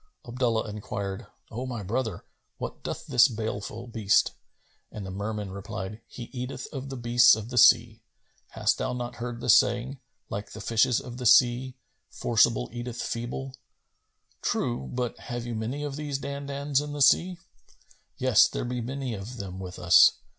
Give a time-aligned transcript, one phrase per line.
[0.25, 2.25] Abdullah enquired, "O my brother,
[2.57, 4.31] what doth this baleful beast?";
[4.91, 8.01] and the Merman replied, "He eateth of the beasts of the sea.
[8.47, 11.77] Hast thou not heard the saying, 'Like the fishes of the sea:
[12.09, 17.37] forcible eateth feeble?[FN#262]'" "True; but have you many of these Dandans in the sea?"
[18.17, 20.13] "Yes, there be many of them with us.